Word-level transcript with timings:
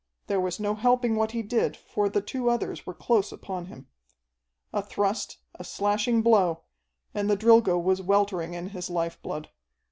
There 0.25 0.41
was 0.41 0.59
no 0.59 0.73
helping 0.73 1.15
what 1.15 1.29
he 1.29 1.43
did 1.43 1.77
for 1.77 2.09
the 2.09 2.23
two 2.23 2.49
others 2.49 2.87
were 2.87 2.93
close 2.95 3.31
upon 3.31 3.67
him. 3.67 3.85
A 4.73 4.81
thrust, 4.81 5.37
a 5.53 5.63
slashing 5.63 6.23
blow, 6.23 6.63
and 7.13 7.29
the 7.29 7.37
Drilgo 7.37 7.77
was 7.77 8.01
weltering 8.01 8.55
in 8.55 8.69
his 8.69 8.89
life 8.89 9.21
blood. 9.21 9.51